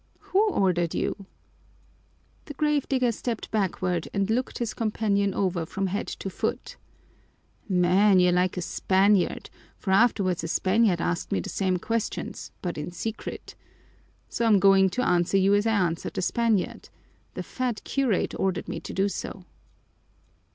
[0.31, 1.27] "Who ordered you?"
[2.45, 6.75] The grave digger stepped backward and looked his companion over from head to foot.
[7.69, 12.79] "Man, you're like a Spaniard, for afterwards a Spaniard asked me the same questions, but
[12.79, 13.53] in secret.
[14.27, 16.89] So I'm going to answer you as I answered the Spaniard:
[17.35, 19.45] the fat curate ordered me to do so."